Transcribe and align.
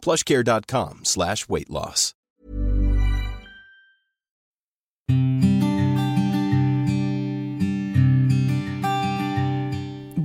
plushcare.com 0.00 1.00
slash 1.04 1.46
weight 1.48 1.68
loss. 1.68 2.14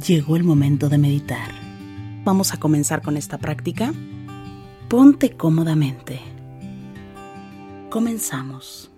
Llegó 0.06 0.36
el 0.36 0.44
momento 0.44 0.88
de 0.88 1.00
meditar. 1.00 1.50
Vamos 2.24 2.54
a 2.54 2.60
comenzar 2.60 3.02
con 3.02 3.18
esta 3.18 3.40
práctica. 3.40 3.92
Ponte 4.88 5.36
cómodamente. 5.36 6.20
Comenzamos. 7.90 8.92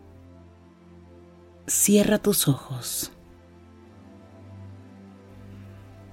Cierra 1.66 2.18
tus 2.18 2.50
ojos. 2.50 3.12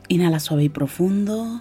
Inhala 0.07 0.39
suave 0.39 0.65
y 0.65 0.69
profundo. 0.69 1.61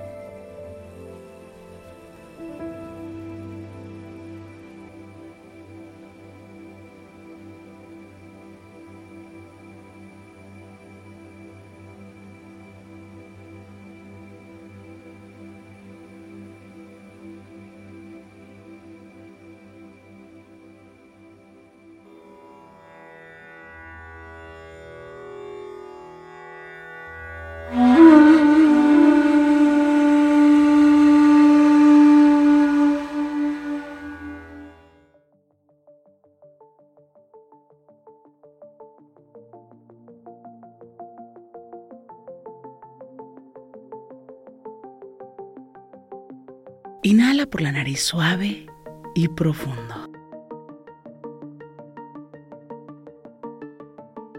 Inhala 47.03 47.47
por 47.47 47.61
la 47.61 47.71
nariz 47.71 47.99
suave 48.03 48.67
y 49.15 49.27
profundo. 49.27 50.07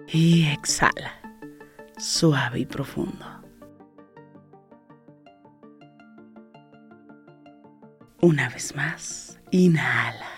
Y 0.07 0.47
exhala, 0.47 1.21
suave 1.99 2.61
y 2.61 2.67
profundo. 2.67 3.27
Una 8.21 8.49
vez 8.49 8.77
más, 8.77 9.41
inhala. 9.51 10.29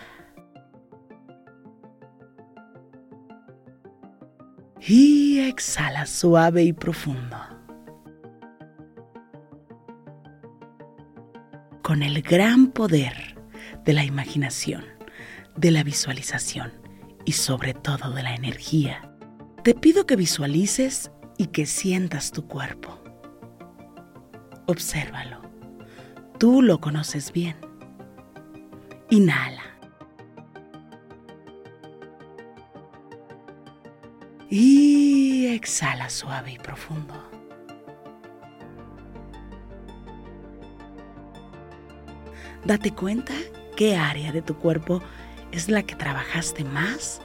Y 4.81 5.41
exhala 5.41 6.07
suave 6.07 6.63
y 6.63 6.73
profundo. 6.73 7.54
Con 11.85 12.03
el 12.03 12.23
gran 12.23 12.69
poder 12.69 13.37
de 13.85 13.93
la 13.93 14.05
imaginación, 14.05 14.87
de 15.55 15.71
la 15.71 15.83
visualización 15.83 16.73
y 17.27 17.33
sobre 17.33 17.75
todo 17.75 18.11
de 18.13 18.23
la 18.23 18.35
energía, 18.35 19.13
te 19.65 19.75
pido 19.75 20.07
que 20.07 20.17
visualices 20.17 21.11
y 21.37 21.49
que 21.49 21.67
sientas 21.67 22.33
tu 22.33 22.49
cuerpo. 22.49 22.99
Obsérvalo. 24.67 25.43
Tú 26.39 26.63
lo 26.63 26.81
conoces 26.81 27.31
bien. 27.33 27.57
Inhala. 29.11 29.77
Y 34.49 35.49
exhala 35.49 36.09
suave 36.09 36.53
y 36.53 36.59
profundo. 36.59 37.34
Date 42.65 42.93
cuenta 42.93 43.35
qué 43.77 43.97
área 43.97 44.33
de 44.33 44.43
tu 44.43 44.57
cuerpo 44.57 45.03
es 45.53 45.69
la 45.69 45.83
que 45.83 45.95
trabajaste 45.95 46.65
más 46.65 47.21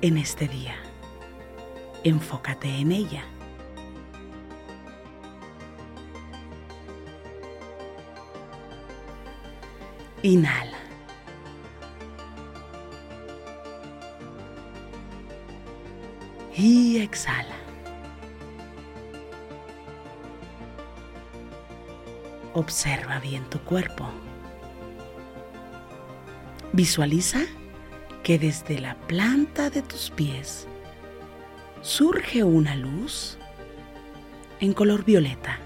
en 0.00 0.18
este 0.18 0.48
día. 0.48 0.74
Enfócate 2.04 2.68
en 2.68 2.92
ella. 2.92 3.24
Inhala. 10.22 10.78
Y 16.54 16.98
exhala. 16.98 17.56
Observa 22.54 23.18
bien 23.20 23.44
tu 23.48 23.58
cuerpo. 23.60 24.06
Visualiza 26.74 27.40
que 28.22 28.38
desde 28.38 28.78
la 28.78 28.96
planta 29.06 29.68
de 29.68 29.82
tus 29.82 30.10
pies 30.10 30.66
surge 31.82 32.44
una 32.44 32.76
luz 32.76 33.36
en 34.60 34.72
color 34.72 35.04
violeta. 35.04 35.58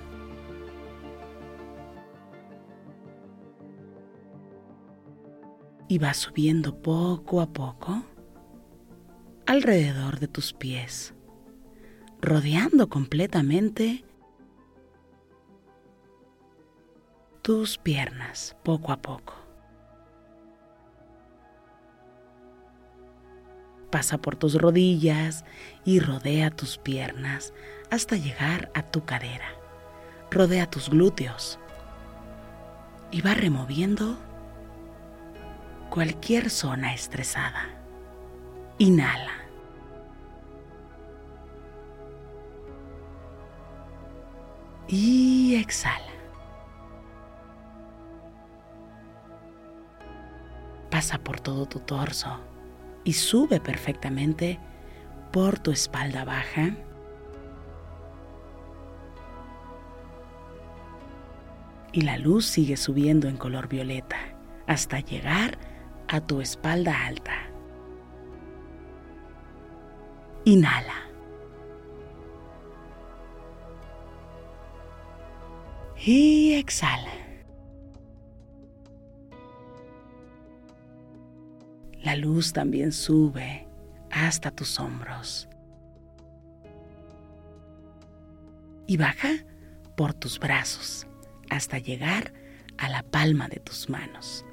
Y 5.89 5.99
va 5.99 6.13
subiendo 6.13 6.83
poco 6.83 7.41
a 7.41 7.53
poco 7.53 8.03
alrededor 9.47 10.19
de 10.19 10.27
tus 10.27 10.53
pies, 10.53 11.15
rodeando 12.21 12.89
completamente 12.89 14.05
tus 17.43 17.79
piernas 17.79 18.57
poco 18.65 18.91
a 18.91 19.01
poco. 19.01 19.46
Pasa 23.97 24.19
por 24.19 24.37
tus 24.37 24.57
rodillas 24.57 25.47
y 25.83 26.01
rodea 26.01 26.51
tus 26.51 26.77
piernas 26.77 27.55
hasta 27.91 28.17
llegar 28.17 28.71
a 28.75 28.83
tu 28.83 29.07
cadera. 29.07 29.49
Rodea 30.31 30.69
tus 30.69 30.91
glúteos 30.91 31.59
y 33.11 33.23
va 33.23 33.33
removiendo 33.33 34.19
cualquier 35.89 36.51
zona 36.51 36.93
estresada. 36.93 37.71
Inhala. 38.77 39.33
Y 44.89 45.55
exhala. 45.55 46.13
Pasa 50.91 51.17
por 51.17 51.41
todo 51.41 51.65
tu 51.65 51.81
torso 51.81 52.56
y 53.07 53.13
sube 53.13 53.61
perfectamente 53.61 54.59
por 55.33 55.61
tu 55.61 55.71
espalda 55.71 56.25
baja. 56.25 56.73
Y 61.93 62.01
la 62.01 62.19
luz 62.19 62.47
sigue 62.47 62.77
subiendo 62.77 63.29
en 63.29 63.37
color 63.37 63.69
violeta 63.69 64.17
hasta 64.67 64.99
llegar 64.99 65.57
a 66.09 66.21
tu 66.21 66.41
espalda 66.41 67.07
alta. 67.07 67.33
Inhala. 70.45 71.07
Y 76.05 76.55
exhala. 76.55 77.26
La 82.07 82.15
luz 82.15 82.53
también 82.53 82.93
sube 82.93 83.67
hasta 84.13 84.53
tus 84.53 84.79
hombros. 84.79 85.49
Y 88.87 88.97
baja 88.97 89.31
por 89.97 90.15
tus 90.15 90.39
brazos 90.39 91.09
hasta 91.51 91.81
llegar 91.81 92.33
a 92.79 92.89
la 92.89 93.03
palma 93.03 93.49
de 93.49 93.57
tus 93.57 93.91
manos. 93.91 94.45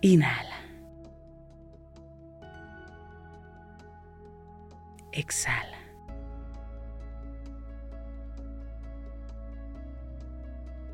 Inhala. 0.00 0.60
Exhala. 5.10 5.76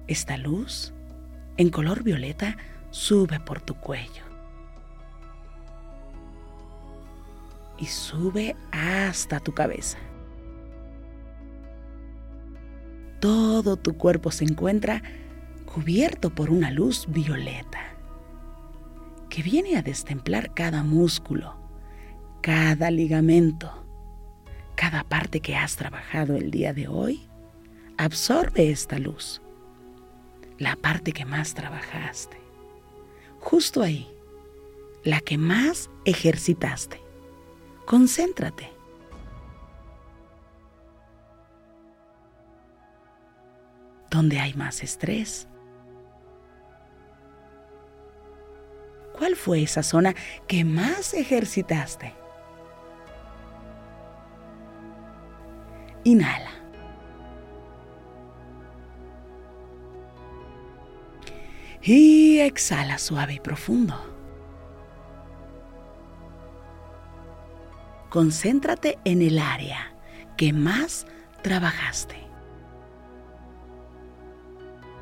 Esta 0.07 0.39
luz, 0.39 0.95
en 1.57 1.71
color 1.71 2.03
violeta, 2.03 2.57
sube 2.91 3.41
por 3.41 3.61
tu 3.61 3.75
cuello. 3.75 4.23
Y 7.79 7.87
sube 7.87 8.57
hasta 8.73 9.41
tu 9.41 9.53
cabeza. 9.53 9.99
Todo 13.21 13.77
tu 13.77 13.97
cuerpo 13.97 14.31
se 14.31 14.45
encuentra 14.45 15.03
cubierto 15.65 16.31
por 16.31 16.51
una 16.51 16.71
luz 16.71 17.07
violeta 17.09 17.81
que 19.29 19.43
viene 19.43 19.77
a 19.77 19.83
destemplar 19.83 20.55
cada 20.55 20.85
músculo, 20.85 21.57
cada 22.41 22.93
ligamento, 22.93 23.85
cada 24.77 25.03
parte 25.03 25.41
que 25.41 25.57
has 25.57 25.75
trabajado 25.75 26.37
el 26.37 26.53
día 26.53 26.73
de 26.73 26.87
hoy. 26.87 27.27
Absorbe 27.97 28.71
esta 28.71 28.99
luz, 28.99 29.43
la 30.59 30.77
parte 30.77 31.13
que 31.13 31.25
más 31.25 31.55
trabajaste 31.55 32.45
justo 33.45 33.83
ahí, 33.83 34.11
la 35.05 35.21
que 35.21 35.37
más 35.37 35.91
ejercitaste. 36.07 37.01
Concéntrate. 37.85 38.73
¿Dónde 44.11 44.41
hay 44.41 44.55
más 44.55 44.83
estrés? 44.83 45.47
¿Cuál 49.19 49.37
fue 49.37 49.63
esa 49.63 49.83
zona 49.83 50.15
que 50.49 50.65
más 50.65 51.15
ejercitaste? 51.15 52.15
Inhala. 56.05 56.64
Y 61.87 62.39
exhala 62.39 62.97
suave 62.97 63.35
y 63.35 63.41
profundo. 63.41 63.95
Concéntrate 68.09 68.99
en 69.05 69.21
el 69.21 69.39
área 69.39 69.95
que 70.39 70.55
más 70.55 71.07
trabajaste. 71.43 72.17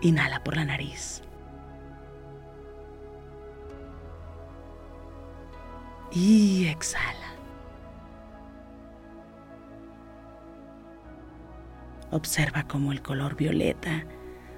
Inhala 0.00 0.42
por 0.42 0.56
la 0.56 0.64
nariz. 0.64 1.22
Y 6.10 6.66
exhala. 6.66 7.36
Observa 12.10 12.64
cómo 12.66 12.90
el 12.90 13.02
color 13.02 13.36
violeta 13.36 14.04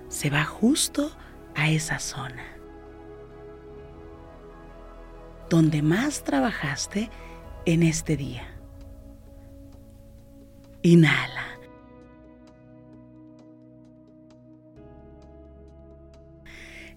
se 0.08 0.30
va 0.30 0.44
justo 0.44 1.14
a 1.54 1.70
esa 1.70 1.98
zona. 1.98 2.44
Donde 5.48 5.82
más 5.82 6.24
trabajaste 6.24 7.10
en 7.66 7.82
este 7.82 8.16
día. 8.16 8.46
Inhala. 10.82 11.44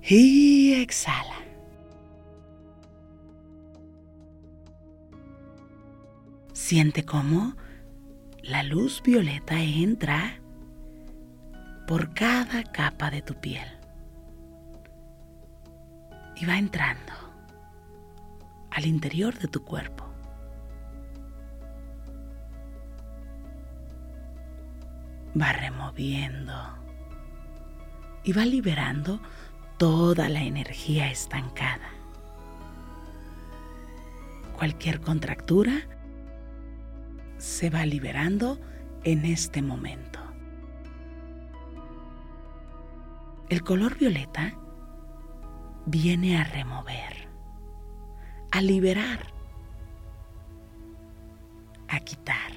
Y 0.01 0.73
exhala. 0.81 1.35
Siente 6.53 7.03
cómo 7.03 7.55
la 8.41 8.63
luz 8.63 9.01
violeta 9.03 9.61
entra 9.61 10.39
por 11.87 12.13
cada 12.13 12.63
capa 12.63 13.09
de 13.09 13.21
tu 13.21 13.35
piel 13.35 13.76
y 16.39 16.45
va 16.45 16.57
entrando 16.57 17.13
al 18.69 18.85
interior 18.85 19.37
de 19.39 19.47
tu 19.47 19.63
cuerpo. 19.63 20.05
Va 25.39 25.51
removiendo 25.51 26.53
y 28.23 28.33
va 28.33 28.45
liberando 28.45 29.19
toda 29.77 30.29
la 30.29 30.41
energía 30.41 31.09
estancada. 31.09 31.89
Cualquier 34.57 35.01
contractura 35.01 35.87
se 37.37 37.69
va 37.69 37.85
liberando 37.85 38.59
en 39.03 39.25
este 39.25 39.61
momento. 39.61 40.19
El 43.49 43.63
color 43.63 43.97
violeta 43.97 44.53
viene 45.87 46.37
a 46.37 46.43
remover, 46.43 47.29
a 48.51 48.61
liberar, 48.61 49.19
a 51.87 51.99
quitar. 52.01 52.51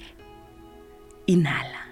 Inhala. 1.27 1.87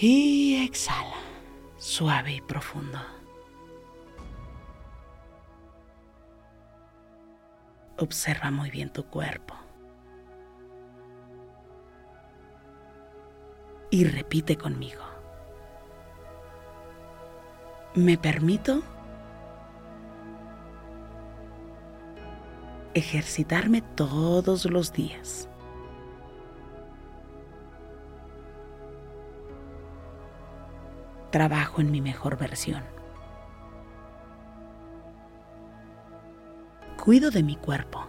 Y 0.00 0.64
exhala, 0.64 1.16
suave 1.78 2.34
y 2.34 2.40
profundo. 2.40 3.00
Observa 7.98 8.52
muy 8.52 8.70
bien 8.70 8.92
tu 8.92 9.04
cuerpo. 9.06 9.56
Y 13.90 14.04
repite 14.04 14.56
conmigo. 14.56 15.19
¿Me 17.94 18.16
permito 18.16 18.82
ejercitarme 22.94 23.82
todos 23.82 24.64
los 24.66 24.92
días? 24.92 25.48
Trabajo 31.32 31.80
en 31.80 31.90
mi 31.90 32.00
mejor 32.00 32.38
versión. 32.38 32.84
Cuido 37.02 37.32
de 37.32 37.42
mi 37.42 37.56
cuerpo. 37.56 38.06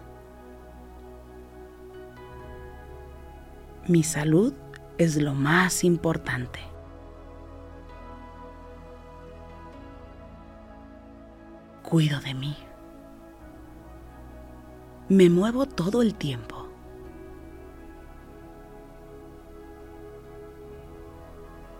Mi 3.87 4.03
salud 4.03 4.53
es 4.99 5.19
lo 5.19 5.33
más 5.33 5.83
importante. 5.83 6.70
Cuido 11.91 12.21
de 12.21 12.33
mí. 12.33 12.55
Me 15.09 15.29
muevo 15.29 15.65
todo 15.65 16.01
el 16.01 16.15
tiempo. 16.15 16.69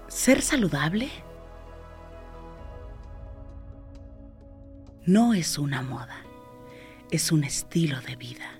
Ser 0.09 0.41
saludable 0.41 1.09
no 5.05 5.33
es 5.33 5.57
una 5.57 5.81
moda, 5.81 6.17
es 7.09 7.31
un 7.31 7.45
estilo 7.45 8.01
de 8.01 8.17
vida. 8.17 8.59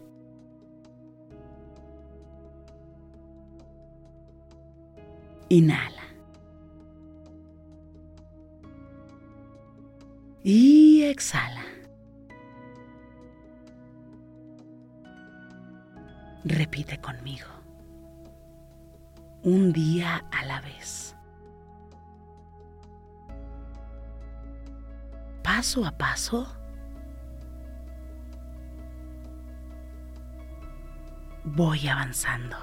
Inhala. 5.50 6.00
Y 10.43 11.03
exhala. 11.03 11.63
Repite 16.43 16.98
conmigo. 17.00 17.48
Un 19.43 19.71
día 19.71 20.25
a 20.31 20.45
la 20.45 20.62
vez. 20.62 21.15
Paso 25.43 25.86
a 25.86 25.91
paso. 25.91 26.48
Voy 31.43 31.88
avanzando. 31.88 32.57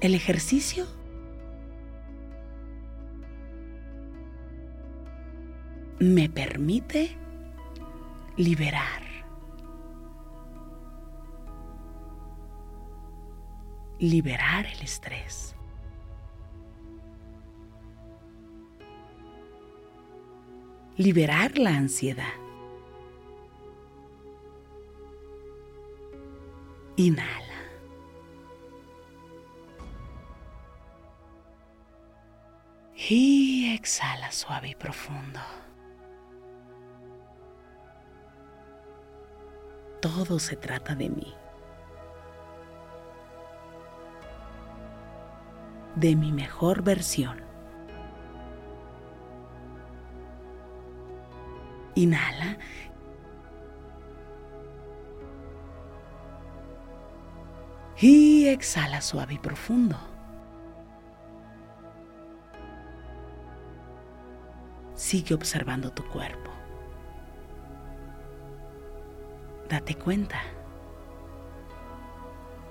El 0.00 0.14
ejercicio 0.14 0.86
me 6.12 6.28
permite 6.28 7.16
liberar. 8.36 9.02
Liberar 13.98 14.66
el 14.66 14.82
estrés. 14.82 15.56
Liberar 20.96 21.56
la 21.56 21.70
ansiedad. 21.70 22.34
Inhala. 26.96 27.44
Y 32.94 33.74
exhala 33.74 34.30
suave 34.30 34.68
y 34.68 34.74
profundo. 34.74 35.40
Todo 40.04 40.38
se 40.38 40.54
trata 40.54 40.94
de 40.94 41.08
mí. 41.08 41.34
De 45.96 46.14
mi 46.14 46.30
mejor 46.30 46.82
versión. 46.82 47.40
Inhala. 51.94 52.58
Y 57.98 58.48
exhala 58.48 59.00
suave 59.00 59.32
y 59.34 59.38
profundo. 59.38 59.96
Sigue 64.94 65.34
observando 65.34 65.90
tu 65.90 66.06
cuerpo. 66.10 66.63
Date 69.74 69.96
cuenta 69.96 70.40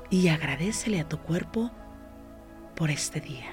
y 0.09 0.29
agradecele 0.29 1.01
a 1.01 1.09
tu 1.09 1.17
cuerpo 1.17 1.69
por 2.77 2.89
este 2.89 3.19
día. 3.19 3.51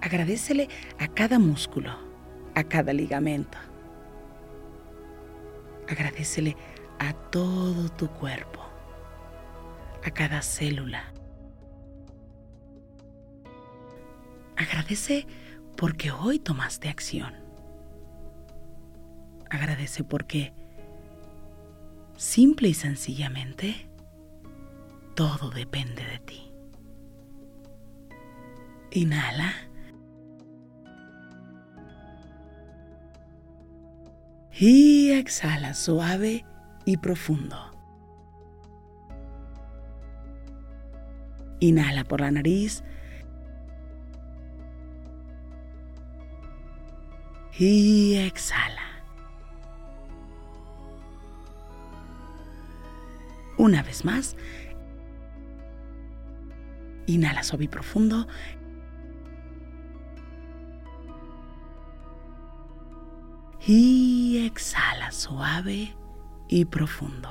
Agradecele 0.00 0.68
a 1.00 1.08
cada 1.08 1.40
músculo, 1.40 1.90
a 2.54 2.62
cada 2.62 2.92
ligamento. 2.92 3.58
Agradecele 5.88 6.56
a 7.00 7.12
todo 7.14 7.88
tu 7.88 8.08
cuerpo, 8.10 8.60
a 10.04 10.10
cada 10.12 10.40
célula. 10.40 11.12
Agradece 14.56 15.26
porque 15.76 16.12
hoy 16.12 16.38
tomaste 16.38 16.88
acción. 16.88 17.34
Agradece 19.50 20.04
porque 20.04 20.52
Simple 22.16 22.68
y 22.68 22.74
sencillamente, 22.74 23.88
todo 25.14 25.50
depende 25.50 26.04
de 26.04 26.18
ti. 26.20 26.52
Inhala. 28.92 29.52
Y 34.56 35.10
exhala 35.10 35.74
suave 35.74 36.44
y 36.84 36.96
profundo. 36.96 37.56
Inhala 41.58 42.04
por 42.04 42.20
la 42.20 42.30
nariz. 42.30 42.84
Y 47.58 48.14
exhala. 48.16 48.73
Una 53.64 53.82
vez 53.82 54.04
más. 54.04 54.36
Inhala 57.06 57.42
suave 57.42 57.64
y 57.64 57.68
profundo. 57.68 58.28
Y 63.66 64.44
exhala 64.44 65.10
suave 65.12 65.96
y 66.46 66.66
profundo. 66.66 67.30